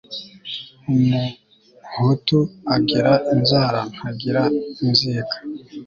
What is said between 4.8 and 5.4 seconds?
inzika